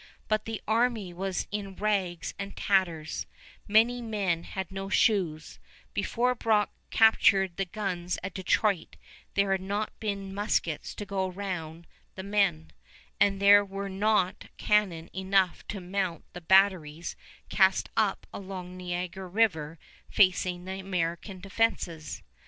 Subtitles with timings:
[0.27, 3.27] But the army was in rags and tatters;
[3.67, 5.59] many men had no shoes;
[5.93, 8.95] before Brock captured the guns at Detroit
[9.35, 11.85] there had not been muskets to go round
[12.15, 12.71] the men,
[13.19, 17.15] and there were not cannon enough to mount the batteries
[17.49, 19.77] cast up along Niagara River
[20.09, 22.23] facing the American defenses.